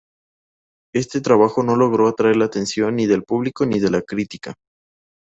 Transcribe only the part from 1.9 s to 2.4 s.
atraer